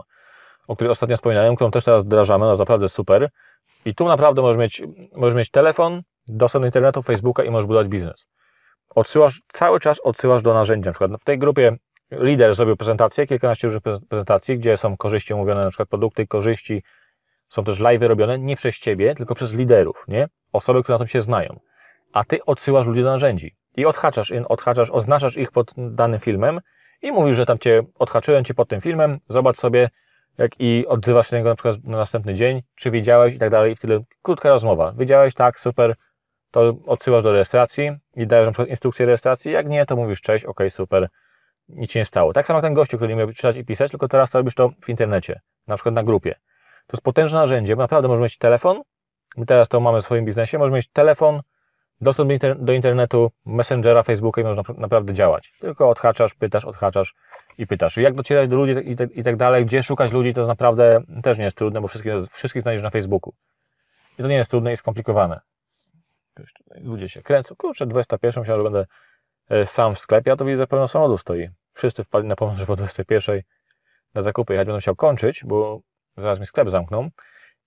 o 0.68 0.76
której 0.76 0.92
ostatnio 0.92 1.16
wspominałem, 1.16 1.56
którą 1.56 1.72
też 1.72 1.84
teraz 1.84 2.06
wdrażamy, 2.06 2.46
no 2.46 2.56
naprawdę 2.56 2.90
super. 2.90 3.30
I 3.86 3.96
tu 3.96 4.08
naprawdę 4.08 4.42
możesz 4.42 4.58
mieć, 4.58 4.82
możesz 5.16 5.36
mieć 5.36 5.52
telefon, 5.52 6.02
dostęp 6.28 6.64
do 6.64 6.66
internetu, 6.66 7.02
Facebooka 7.02 7.44
i 7.44 7.50
możesz 7.50 7.68
budować 7.68 7.88
biznes. 7.88 8.28
Odsyłasz, 8.90 9.42
cały 9.54 9.80
czas 9.80 10.00
odsyłasz 10.04 10.42
do 10.42 10.54
narzędzi. 10.54 10.86
Na 10.86 10.92
przykład 10.92 11.22
w 11.22 11.24
tej 11.24 11.40
grupie 11.40 11.78
lider 12.12 12.56
zrobił 12.56 12.78
prezentację, 12.78 13.28
kilkanaście 13.28 13.68
różnych 13.68 13.84
prezentacji, 14.10 14.58
gdzie 14.58 14.78
są 14.78 14.98
korzyści 14.98 15.34
omówione, 15.34 15.64
na 15.64 15.70
przykład 15.70 15.90
produkty, 15.90 16.28
korzyści, 16.28 16.84
są 17.50 17.64
też 17.64 17.80
live 17.80 18.02
robione 18.02 18.40
nie 18.40 18.56
przez 18.56 18.80
Ciebie, 18.80 19.16
tylko 19.16 19.36
przez 19.36 19.54
liderów, 19.54 20.06
nie? 20.08 20.28
Osoby, 20.54 20.84
które 20.84 20.96
na 20.96 21.00
tym 21.00 21.08
się 21.08 21.22
znają. 21.22 21.60
A 22.14 22.24
Ty 22.24 22.46
odsyłasz 22.46 22.86
ludzi 22.86 23.04
do 23.04 23.10
narzędzi 23.10 23.56
i 23.76 23.86
odhaczasz, 23.86 24.34
odhaczasz, 24.48 24.90
oznaczasz 24.90 25.38
ich 25.38 25.52
pod 25.52 25.74
danym 25.78 26.20
filmem 26.20 26.62
i 27.02 27.12
mówisz, 27.12 27.38
że 27.38 27.46
tam 27.46 27.60
Cię 27.60 27.84
odhaczyłem 28.00 28.44
Cię 28.44 28.54
pod 28.54 28.70
tym 28.70 28.82
filmem, 28.82 29.20
zobacz 29.30 29.58
sobie, 29.58 29.90
jak 30.38 30.52
i 30.60 30.88
odzywasz 30.88 31.30
się 31.30 31.36
niego 31.36 31.50
na 31.50 31.56
przykład 31.56 31.84
na 31.84 31.98
następny 31.98 32.34
dzień, 32.34 32.62
czy 32.76 32.92
wiedziałeś 32.92 33.36
i 33.36 33.40
tak 33.40 33.50
dalej, 33.50 33.74
i 33.74 33.76
wtedy 33.76 34.04
krótka 34.22 34.50
rozmowa. 34.50 34.94
Wiedziałeś, 34.98 35.34
tak, 35.34 35.60
super, 35.60 35.96
to 36.52 36.74
odsyłasz 36.86 37.24
do 37.24 37.32
rejestracji 37.32 37.92
i 38.16 38.28
dajesz 38.28 38.46
na 38.46 38.52
przykład 38.52 38.70
instrukcję 38.70 39.06
rejestracji, 39.06 39.52
jak 39.52 39.68
nie, 39.68 39.86
to 39.86 39.96
mówisz 39.96 40.22
cześć, 40.22 40.46
ok, 40.46 40.60
super, 40.70 41.08
nic 41.70 41.92
się 41.92 42.00
nie 42.00 42.06
stało. 42.06 42.34
Tak 42.34 42.48
samo 42.48 42.58
jak 42.58 42.64
ten 42.64 42.74
gościu, 42.74 42.98
który 42.98 43.14
nie 43.14 43.20
miał 43.20 43.34
czytać 43.34 43.58
i 43.58 43.66
pisać, 43.66 43.92
tylko 43.92 44.08
teraz 44.08 44.30
to 44.30 44.38
robisz 44.40 44.56
to 44.56 44.70
w 44.82 44.90
internecie, 44.90 45.42
na 45.68 45.76
przykład 45.76 45.96
na 45.96 46.04
grupie. 46.04 46.36
To 46.88 46.94
jest 46.98 47.04
potężne 47.04 47.40
narzędzie, 47.40 47.76
bo 47.76 47.82
naprawdę 47.82 48.08
możesz 48.08 48.24
mieć 48.24 48.38
telefon, 48.38 48.82
my 49.38 49.46
teraz 49.46 49.70
to 49.70 49.80
mamy 49.80 50.02
w 50.02 50.06
swoim 50.06 50.26
biznesie, 50.26 50.58
możesz 50.58 50.74
mieć 50.74 50.88
telefon, 50.88 51.42
dostęp 52.02 52.32
do 52.56 52.74
internetu, 52.74 53.32
messengera, 53.46 54.04
Facebooka 54.04 54.42
i 54.42 54.44
można 54.44 54.64
naprawdę 54.78 55.14
działać. 55.14 55.54
Tylko 55.60 55.90
odhaczasz, 55.90 56.36
pytasz, 56.36 56.66
odhaczasz 56.66 57.16
i 57.58 57.68
pytasz. 57.68 57.98
Jak 57.98 58.14
docierać 58.14 58.50
do 58.50 58.56
ludzi 58.56 58.92
i 58.92 58.96
tak, 58.96 59.12
i 59.12 59.24
tak 59.24 59.36
dalej, 59.36 59.66
gdzie 59.66 59.84
szukać 59.84 60.12
ludzi, 60.12 60.34
to 60.34 60.48
naprawdę 60.48 61.02
też 61.24 61.38
nie 61.38 61.44
jest 61.44 61.58
trudne, 61.58 61.82
bo 61.82 61.88
wszystkich, 61.88 62.14
wszystkich 62.32 62.62
znajdziesz 62.62 62.84
na 62.84 62.90
Facebooku. 62.90 63.34
I 64.20 64.22
to 64.22 64.28
nie 64.28 64.36
jest 64.36 64.52
trudne 64.52 64.74
i 64.74 64.78
skomplikowane. 64.78 65.40
Ludzie 66.82 67.10
się 67.10 67.22
kręcą. 67.22 67.56
Kurczę, 67.56 67.86
21 67.86 68.42
myślałem, 68.42 68.64
że 68.64 68.70
będę 68.72 68.86
sam 69.66 69.96
w 69.96 70.00
sklepie, 70.00 70.32
a 70.32 70.36
to 70.36 70.46
widzę, 70.46 70.68
pełno 70.68 70.88
samochodu 70.88 71.18
stoi. 71.18 71.50
Wszyscy 71.74 72.04
wpadli 72.04 72.30
na 72.30 72.36
pomysł, 72.36 72.60
że 72.60 72.66
po 72.66 72.76
21 72.76 73.42
na 74.14 74.22
zakupy 74.22 74.54
jechać 74.54 74.68
będę 74.68 74.78
musiał 74.78 74.96
kończyć, 74.96 75.44
bo 75.46 75.82
zaraz 76.18 76.40
mi 76.40 76.46
sklep 76.46 76.70
zamkną. 76.70 77.10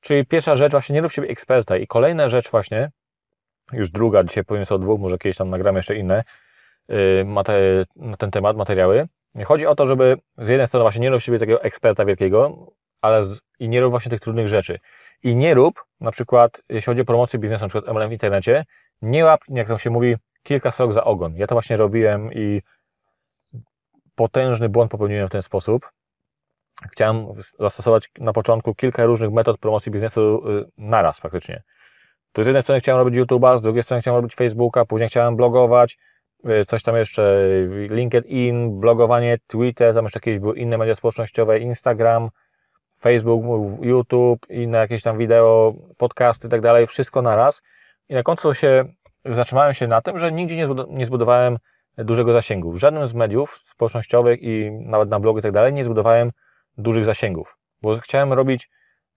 Czyli 0.00 0.26
pierwsza 0.26 0.56
rzecz, 0.56 0.72
właśnie 0.72 0.94
nie 0.94 1.00
rób 1.00 1.12
siebie 1.12 1.28
eksperta. 1.28 1.76
I 1.76 1.86
kolejna 1.86 2.28
rzecz 2.28 2.50
właśnie, 2.50 2.90
już 3.72 3.90
druga, 3.90 4.24
dzisiaj 4.24 4.44
powiem 4.44 4.66
sobie 4.66 4.76
o 4.76 4.78
dwóch, 4.78 5.00
może 5.00 5.18
kiedyś 5.18 5.36
tam 5.36 5.50
nagramy 5.50 5.78
jeszcze 5.78 5.96
inne 5.96 6.24
y, 6.90 7.26
na 7.96 8.16
ten 8.16 8.30
temat, 8.30 8.56
materiały. 8.56 9.08
Chodzi 9.44 9.66
o 9.66 9.74
to, 9.74 9.86
żeby 9.86 10.16
z 10.38 10.48
jednej 10.48 10.66
strony 10.66 10.84
właśnie 10.84 11.00
nie 11.00 11.10
rób 11.10 11.22
siebie 11.22 11.38
takiego 11.38 11.62
eksperta 11.62 12.04
wielkiego, 12.04 12.66
ale 13.00 13.24
z, 13.24 13.40
i 13.58 13.68
nie 13.68 13.80
rób 13.80 13.90
właśnie 13.90 14.10
tych 14.10 14.20
trudnych 14.20 14.48
rzeczy. 14.48 14.78
I 15.22 15.36
nie 15.36 15.54
rób, 15.54 15.84
na 16.00 16.10
przykład, 16.10 16.62
jeśli 16.68 16.86
chodzi 16.86 17.02
o 17.02 17.04
promocję 17.04 17.38
biznesu, 17.38 17.64
na 17.64 17.68
przykład 17.68 17.94
MLM 17.94 18.08
w 18.08 18.12
internecie, 18.12 18.64
nie 19.02 19.24
łap, 19.24 19.40
jak 19.48 19.68
to 19.68 19.78
się 19.78 19.90
mówi, 19.90 20.16
kilka 20.42 20.70
srok 20.70 20.92
za 20.92 21.04
ogon. 21.04 21.36
Ja 21.36 21.46
to 21.46 21.54
właśnie 21.54 21.76
robiłem 21.76 22.32
i 22.32 22.62
potężny 24.14 24.68
błąd 24.68 24.90
popełniłem 24.90 25.28
w 25.28 25.32
ten 25.32 25.42
sposób. 25.42 25.90
Chciałem 26.92 27.26
zastosować 27.58 28.10
na 28.18 28.32
początku 28.32 28.74
kilka 28.74 29.04
różnych 29.04 29.32
metod 29.32 29.58
promocji 29.58 29.92
biznesu 29.92 30.48
y, 30.48 30.70
naraz 30.78 31.20
praktycznie. 31.20 31.62
To 32.32 32.42
z 32.44 32.46
jednej 32.46 32.62
strony 32.62 32.80
chciałem 32.80 33.04
robić 33.04 33.20
YouTube'a, 33.20 33.58
z 33.58 33.62
drugiej 33.62 33.82
strony 33.82 34.00
chciałem 34.00 34.16
robić 34.16 34.34
Facebooka, 34.34 34.84
później 34.84 35.08
chciałem 35.08 35.36
blogować, 35.36 35.98
y, 36.48 36.64
coś 36.64 36.82
tam 36.82 36.96
jeszcze, 36.96 37.44
LinkedIn, 37.90 38.80
blogowanie, 38.80 39.38
Twitter, 39.46 39.94
tam 39.94 40.04
jeszcze 40.04 40.18
jakieś 40.18 40.38
były 40.38 40.58
inne 40.58 40.78
media 40.78 40.94
społecznościowe, 40.94 41.58
Instagram, 41.58 42.28
Facebook, 43.00 43.44
YouTube, 43.82 44.46
inne 44.50 44.78
jakieś 44.78 45.02
tam 45.02 45.18
wideo, 45.18 45.74
podcasty 45.96 46.46
i 46.46 46.50
tak 46.50 46.60
dalej, 46.60 46.86
wszystko 46.86 47.22
naraz. 47.22 47.62
I 48.08 48.14
na 48.14 48.22
końcu 48.22 48.54
się 48.54 48.84
zatrzymałem 49.24 49.74
się 49.74 49.86
na 49.86 50.00
tym, 50.00 50.18
że 50.18 50.32
nigdzie 50.32 50.68
nie 50.88 51.06
zbudowałem 51.06 51.58
dużego 51.98 52.32
zasięgu. 52.32 52.72
W 52.72 52.76
żadnym 52.76 53.08
z 53.08 53.14
mediów 53.14 53.60
społecznościowych 53.66 54.42
i 54.42 54.70
nawet 54.70 55.08
na 55.08 55.20
blogu 55.20 55.38
i 55.38 55.42
tak 55.42 55.52
dalej 55.52 55.72
nie 55.72 55.84
zbudowałem 55.84 56.30
dużych 56.78 57.04
zasięgów, 57.04 57.56
bo 57.82 57.98
chciałem 57.98 58.32
robić 58.32 58.70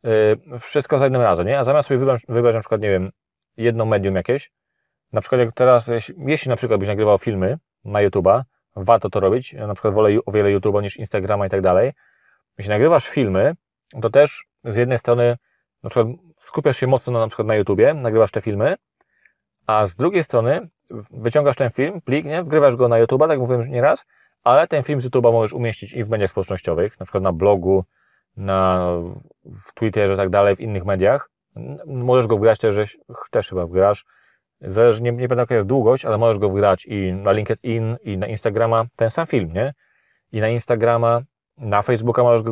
y, 0.06 0.60
wszystko 0.60 1.00
za 1.00 1.06
jednym 1.06 1.22
razem, 1.22 1.48
nie? 1.48 1.60
A 1.60 1.64
zamiast 1.64 1.88
sobie 1.88 1.98
wybrać, 1.98 2.22
wybrać 2.30 2.56
na 2.56 2.60
przykład, 2.60 2.82
nie 2.82 2.90
wiem, 2.90 3.12
jedno 3.58 3.86
medium 3.86 4.16
jakieś, 4.16 4.52
na 5.14 5.22
przykład 5.22 5.40
jak 5.42 5.54
teraz, 5.54 5.90
jeśli 6.18 6.50
na 6.50 6.56
przykład 6.56 6.80
byś 6.80 6.90
nagrywał 6.90 7.18
filmy 7.18 7.58
na 7.86 8.00
YouTube'a, 8.00 8.42
warto 8.76 9.10
to 9.10 9.20
robić, 9.20 9.54
ja 9.54 9.68
na 9.68 9.74
przykład 9.74 9.94
wolę 9.94 10.20
o 10.26 10.32
wiele 10.32 10.60
YouTube'a 10.60 10.82
niż 10.82 10.98
Instagrama 10.98 11.48
i 11.48 11.50
tak 11.50 11.62
dalej, 11.62 11.92
jeśli 12.58 12.70
nagrywasz 12.70 13.10
filmy, 13.10 13.56
to 14.02 14.10
też 14.10 14.46
z 14.64 14.76
jednej 14.76 14.98
strony 14.98 15.38
na 15.84 15.90
przykład 15.90 16.08
skupiasz 16.40 16.78
się 16.78 16.88
mocno 16.88 17.14
na, 17.14 17.20
na 17.20 17.28
przykład 17.28 17.48
na 17.48 17.56
YouTubie, 17.56 17.94
nagrywasz 17.94 18.32
te 18.32 18.42
filmy, 18.42 18.76
a 19.68 19.86
z 19.86 19.96
drugiej 19.96 20.24
strony 20.24 20.70
wyciągasz 21.12 21.56
ten 21.56 21.70
film, 21.70 22.02
plik, 22.02 22.26
nie? 22.26 22.44
wgrywasz 22.44 22.76
go 22.76 22.88
na 22.88 22.98
YouTube, 22.98 23.28
tak 23.28 23.40
mówiłem 23.40 23.62
już 23.62 23.70
nieraz, 23.70 24.06
ale 24.44 24.68
ten 24.68 24.84
film 24.84 25.02
z 25.02 25.06
YouTube'a 25.06 25.32
możesz 25.32 25.54
umieścić 25.54 25.94
i 25.94 26.04
w 26.04 26.10
mediach 26.10 26.30
społecznościowych, 26.30 27.00
na 27.00 27.06
przykład 27.06 27.24
na 27.24 27.32
blogu, 27.32 27.84
na, 28.38 28.88
w 29.46 29.74
Twitterze, 29.74 30.18
tak 30.18 30.30
dalej, 30.30 30.56
w 30.56 30.60
innych 30.60 30.86
mediach. 30.86 31.30
Możesz 31.86 32.28
go 32.28 32.38
wgrać 32.38 32.60
też, 32.60 32.76
że 32.76 32.86
też 33.32 33.50
chyba 33.50 33.66
wgrasz. 33.66 34.06
Zależy, 34.62 35.04
nie, 35.04 35.12
nie 35.12 35.18
pamiętam 35.18 35.40
jaka 35.40 35.56
jest 35.56 35.68
długość, 35.68 36.06
ale 36.06 36.18
możesz 36.18 36.40
go 36.40 36.50
wgrać 36.50 36.86
i 36.86 37.14
na 37.14 37.32
LinkedIn, 37.32 37.98
i 38.04 38.18
na 38.18 38.28
Instagrama, 38.28 38.86
ten 38.96 39.10
sam 39.10 39.28
film, 39.28 39.54
nie? 39.54 39.74
I 40.32 40.42
na 40.42 40.48
Instagrama, 40.48 41.22
na 41.58 41.82
Facebooka 41.82 42.24
możesz 42.24 42.44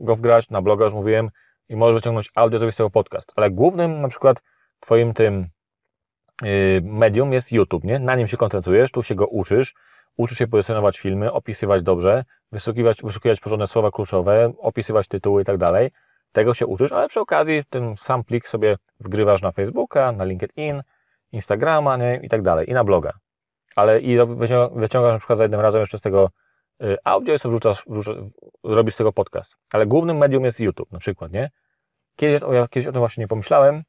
go, 0.00 0.16
wgrać, 0.16 0.50
na 0.50 0.62
bloga 0.62 0.84
już 0.84 0.94
mówiłem, 0.94 1.30
i 1.68 1.76
możesz 1.76 1.94
wyciągnąć 1.94 2.30
audio, 2.34 2.58
zrobić 2.58 2.74
z 2.74 2.78
tego 2.78 2.90
podcast. 2.90 3.32
Ale 3.36 3.50
głównym 3.50 4.00
na 4.00 4.08
przykład 4.08 4.42
twoim 4.80 5.14
tym 5.14 5.48
yy, 6.42 6.80
medium 6.82 7.32
jest 7.32 7.52
YouTube, 7.52 7.84
nie? 7.84 7.98
Na 7.98 8.16
nim 8.16 8.28
się 8.28 8.36
koncentrujesz, 8.36 8.90
tu 8.90 9.02
się 9.02 9.14
go 9.14 9.26
uczysz, 9.26 9.74
uczysz 10.16 10.38
się 10.38 10.46
pozycjonować 10.46 10.98
filmy, 10.98 11.32
opisywać 11.32 11.82
dobrze, 11.82 12.24
wyszukiwać, 12.52 13.02
wyszukiwać 13.02 13.40
porządne 13.40 13.66
słowa 13.66 13.90
kluczowe, 13.90 14.52
opisywać 14.58 15.08
tytuły 15.08 15.42
i 15.42 15.44
tak 15.44 15.58
dalej. 15.58 15.90
Tego 16.32 16.54
się 16.54 16.66
uczysz, 16.66 16.92
ale 16.92 17.08
przy 17.08 17.20
okazji 17.20 17.62
ten 17.70 17.96
sam 17.96 18.24
plik 18.24 18.48
sobie 18.48 18.76
wgrywasz 19.00 19.42
na 19.42 19.52
Facebooka, 19.52 20.12
na 20.12 20.24
LinkedIn, 20.24 20.82
Instagrama 21.32 21.96
nie? 21.96 22.20
i 22.22 22.28
tak 22.28 22.42
dalej, 22.42 22.70
i 22.70 22.72
na 22.72 22.84
bloga. 22.84 23.12
Ale 23.76 24.00
i 24.00 24.18
wyciągasz 24.74 25.12
na 25.12 25.18
przykład 25.18 25.38
za 25.38 25.44
jednym 25.44 25.60
razem 25.60 25.80
jeszcze 25.80 25.98
z 25.98 26.02
tego 26.02 26.24
y, 26.24 26.43
audio 27.04 27.34
i 27.34 27.38
sobie 27.38 27.52
wrzucasz, 27.52 27.84
wrzucasz, 27.86 28.16
robisz 28.64 28.94
z 28.94 28.96
tego 28.96 29.12
podcast. 29.12 29.56
Ale 29.72 29.86
głównym 29.86 30.16
medium 30.16 30.44
jest 30.44 30.60
YouTube 30.60 30.92
na 30.92 30.98
przykład, 30.98 31.32
nie? 31.32 31.50
Kiedyś, 32.16 32.42
o, 32.42 32.52
ja 32.52 32.68
kiedyś 32.68 32.86
o 32.86 32.92
tym 32.92 32.98
właśnie 32.98 33.20
nie 33.20 33.28
pomyślałem, 33.28 33.82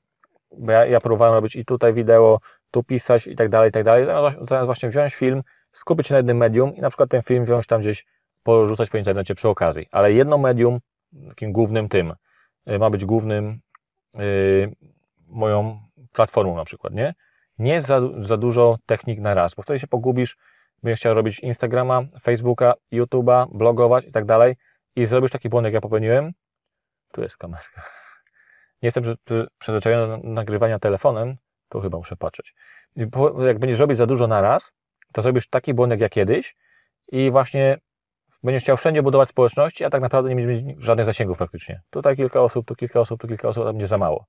bo 0.57 0.71
ja, 0.71 0.85
ja 0.85 1.01
próbowałem 1.01 1.33
robić 1.33 1.55
i 1.55 1.65
tutaj 1.65 1.93
wideo, 1.93 2.39
tu 2.71 2.83
pisać 2.83 3.27
i 3.27 3.35
tak 3.35 3.49
dalej, 3.49 3.69
i 3.69 3.71
tak 3.71 3.83
dalej. 3.83 4.05
Zamiast 4.49 4.65
właśnie 4.65 4.89
wziąć 4.89 5.15
film, 5.15 5.43
skupić 5.71 6.07
się 6.07 6.13
na 6.13 6.17
jednym 6.17 6.37
medium 6.37 6.75
i 6.75 6.81
na 6.81 6.89
przykład 6.89 7.09
ten 7.09 7.21
film 7.21 7.45
wziąć 7.45 7.67
tam 7.67 7.81
gdzieś, 7.81 8.05
porzucać 8.43 8.89
po 8.89 8.97
internecie 8.97 9.35
przy 9.35 9.49
okazji. 9.49 9.87
Ale 9.91 10.13
jedno 10.13 10.37
medium, 10.37 10.79
takim 11.27 11.51
głównym 11.51 11.89
tym, 11.89 12.13
y, 12.69 12.79
ma 12.79 12.89
być 12.89 13.05
głównym 13.05 13.59
yy, 14.13 14.75
moją 15.27 15.79
platformą 16.13 16.55
na 16.55 16.65
przykład, 16.65 16.93
nie? 16.93 17.13
Nie 17.59 17.81
za, 17.81 18.01
za 18.21 18.37
dużo 18.37 18.77
technik 18.85 19.19
na 19.19 19.33
raz, 19.33 19.55
bo 19.55 19.63
wtedy 19.63 19.79
się 19.79 19.87
pogubisz, 19.87 20.37
będziesz 20.83 20.99
chciał 20.99 21.13
robić 21.13 21.39
Instagrama, 21.39 22.01
Facebooka, 22.21 22.73
YouTube'a, 22.93 23.47
blogować 23.51 24.05
i 24.05 24.11
tak 24.11 24.25
dalej 24.25 24.55
i 24.95 25.05
zrobisz 25.05 25.31
taki 25.31 25.49
błąd, 25.49 25.65
jak 25.65 25.73
ja 25.73 25.81
popełniłem. 25.81 26.31
Tu 27.11 27.21
jest 27.21 27.37
kamerka. 27.37 27.81
Nie 28.81 28.87
jestem 28.87 29.03
przyzwyczajony 29.59 30.07
do 30.07 30.29
nagrywania 30.29 30.79
telefonem, 30.79 31.35
to 31.69 31.81
chyba 31.81 31.97
muszę 31.97 32.15
patrzeć. 32.15 32.55
Jak 33.45 33.59
będziesz 33.59 33.79
robić 33.79 33.97
za 33.97 34.05
dużo 34.05 34.27
na 34.27 34.41
raz, 34.41 34.71
to 35.13 35.21
zrobisz 35.21 35.49
taki 35.49 35.73
błąd 35.73 35.91
jak 35.91 36.01
ja 36.01 36.09
kiedyś 36.09 36.55
i 37.11 37.31
właśnie 37.31 37.77
będziesz 38.43 38.63
chciał 38.63 38.77
wszędzie 38.77 39.03
budować 39.03 39.29
społeczności, 39.29 39.85
a 39.85 39.89
tak 39.89 40.01
naprawdę 40.01 40.29
nie 40.29 40.35
będziesz 40.35 40.63
mieć 40.63 40.81
żadnych 40.83 41.05
zasięgów 41.05 41.37
praktycznie. 41.37 41.81
Tutaj 41.89 42.15
kilka 42.15 42.41
osób, 42.41 42.67
tu 42.67 42.75
kilka 42.75 42.99
osób, 42.99 43.21
tu 43.21 43.27
kilka 43.27 43.47
osób, 43.47 43.63
to 43.63 43.73
będzie 43.73 43.87
za 43.87 43.97
mało. 43.97 44.25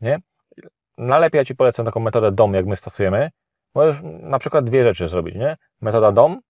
Nie? 0.00 0.18
Najlepiej 0.98 1.38
ja 1.38 1.44
Ci 1.44 1.54
polecam 1.54 1.86
taką 1.86 2.00
metodę 2.00 2.32
DOM, 2.32 2.54
jak 2.54 2.66
my 2.66 2.76
stosujemy. 2.76 3.30
Możesz 3.74 4.02
na 4.02 4.38
przykład 4.38 4.64
dwie 4.64 4.82
rzeczy 4.82 5.08
zrobić, 5.08 5.34
nie? 5.34 5.56
Metoda 5.80 6.12
DOM, 6.12 6.40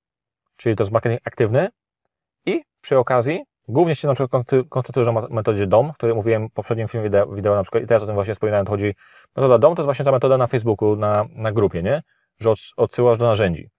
czyli 0.56 0.76
to 0.76 0.82
jest 0.82 0.92
marketing 0.92 1.20
aktywny 1.24 1.68
i 2.46 2.62
przy 2.80 2.98
okazji 2.98 3.44
głównie 3.68 3.94
się 3.94 4.08
na 4.08 4.14
przykład 4.14 4.46
koncentrujesz 4.68 5.14
na 5.14 5.26
metodzie 5.30 5.66
DOM, 5.66 5.92
której 5.92 6.14
mówiłem 6.14 6.48
w 6.48 6.52
poprzednim 6.52 6.88
filmie 6.88 7.04
wideo, 7.04 7.26
wideo 7.26 7.54
na 7.54 7.62
przykład 7.62 7.82
i 7.82 7.86
teraz 7.86 8.02
o 8.02 8.06
tym 8.06 8.14
właśnie 8.14 8.34
wspominałem, 8.34 8.66
to 8.66 8.70
chodzi 8.70 8.94
metoda 9.36 9.58
DOM 9.58 9.74
to 9.74 9.82
jest 9.82 9.86
właśnie 9.86 10.04
ta 10.04 10.12
metoda 10.12 10.38
na 10.38 10.46
Facebooku, 10.46 10.96
na, 10.96 11.24
na 11.34 11.52
grupie, 11.52 11.82
nie? 11.82 12.02
Że 12.38 12.54
odsyłasz 12.76 13.18
do 13.18 13.26
narzędzi. 13.26 13.70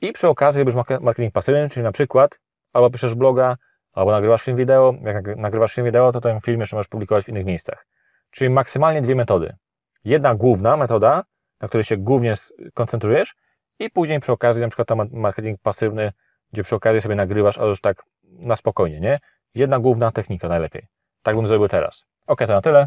I 0.00 0.12
przy 0.12 0.28
okazji 0.28 0.58
robisz 0.58 0.74
marketing 1.00 1.34
pasywny, 1.34 1.68
czyli 1.70 1.84
na 1.84 1.92
przykład 1.92 2.38
albo 2.72 2.90
piszesz 2.90 3.14
bloga, 3.14 3.56
albo 3.92 4.10
nagrywasz 4.10 4.42
film 4.42 4.56
wideo. 4.56 4.94
Jak 5.02 5.36
nagrywasz 5.36 5.74
film 5.74 5.84
wideo, 5.84 6.12
to 6.12 6.20
ten 6.20 6.40
film 6.40 6.60
jeszcze 6.60 6.76
możesz 6.76 6.88
publikować 6.88 7.24
w 7.24 7.28
innych 7.28 7.46
miejscach. 7.46 7.86
Czyli 8.30 8.50
maksymalnie 8.50 9.02
dwie 9.02 9.14
metody. 9.14 9.56
Jedna 10.04 10.34
główna 10.34 10.76
metoda, 10.76 11.24
na 11.62 11.68
której 11.68 11.84
się 11.84 11.96
głównie 11.96 12.34
koncentrujesz 12.74 13.34
i 13.78 13.90
później 13.90 14.20
przy 14.20 14.32
okazji 14.32 14.62
na 14.62 14.68
przykład 14.68 14.88
tam 14.88 15.08
marketing 15.12 15.60
pasywny, 15.62 16.12
gdzie 16.52 16.62
przy 16.62 16.76
okazji 16.76 17.00
sobie 17.00 17.14
nagrywasz, 17.14 17.58
ale 17.58 17.68
już 17.68 17.80
tak 17.80 18.02
na 18.24 18.56
spokojnie, 18.56 19.00
nie? 19.00 19.20
Jedna 19.54 19.78
główna 19.78 20.12
technika 20.12 20.48
najlepiej. 20.48 20.86
Tak 21.22 21.36
bym 21.36 21.46
zrobił 21.46 21.68
teraz. 21.68 22.06
Ok, 22.26 22.38
to 22.38 22.46
na 22.46 22.62
tyle. 22.62 22.86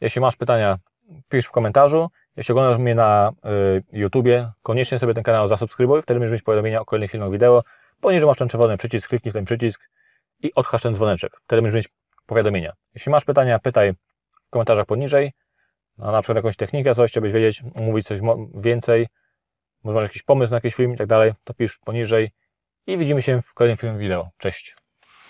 Jeśli 0.00 0.20
masz 0.20 0.36
pytania, 0.36 0.78
pisz 1.28 1.46
w 1.46 1.50
komentarzu. 1.50 2.10
Jeśli 2.36 2.52
oglądasz 2.52 2.78
mnie 2.78 2.94
na 2.94 3.32
y, 3.32 3.82
YouTubie, 3.92 4.50
koniecznie 4.62 4.98
sobie 4.98 5.14
ten 5.14 5.22
kanał 5.22 5.48
zasubskrybuj, 5.48 6.02
wtedy 6.02 6.20
będziesz 6.20 6.32
mieć 6.32 6.42
powiadomienia 6.42 6.80
o 6.80 6.84
kolejnych 6.84 7.10
filmach 7.10 7.30
wideo. 7.30 7.62
Poniżej 8.00 8.26
masz 8.26 8.36
ten 8.36 8.48
czerwony 8.48 8.76
przycisk, 8.76 9.08
kliknij 9.08 9.30
w 9.30 9.34
ten 9.34 9.44
przycisk 9.44 9.90
i 10.42 10.54
odhasz 10.54 10.82
ten 10.82 10.94
dzwoneczek. 10.94 11.40
Wtedy 11.44 11.62
będziesz 11.62 11.76
mieć 11.76 11.88
powiadomienia. 12.26 12.72
Jeśli 12.94 13.12
masz 13.12 13.24
pytania, 13.24 13.58
pytaj 13.58 13.92
w 14.46 14.50
komentarzach 14.50 14.86
poniżej. 14.86 15.32
No, 16.00 16.12
na 16.12 16.22
przykład 16.22 16.36
jakąś 16.36 16.56
technikę, 16.56 16.94
coś 16.94 17.10
chciałbyś 17.10 17.32
wiedzieć, 17.32 17.62
mówić 17.74 18.06
coś 18.06 18.20
więcej, 18.54 19.06
może 19.84 19.94
masz 19.94 20.02
jakiś 20.02 20.22
pomysł 20.22 20.50
na 20.50 20.56
jakiś 20.56 20.74
film 20.74 20.94
i 20.94 20.96
tak 20.96 21.06
dalej, 21.06 21.32
to 21.44 21.54
pisz 21.54 21.78
poniżej 21.78 22.30
i 22.86 22.98
widzimy 22.98 23.22
się 23.22 23.42
w 23.42 23.54
kolejnym 23.54 23.78
filmie 23.78 23.98
wideo. 23.98 24.30
Cześć! 24.38 24.79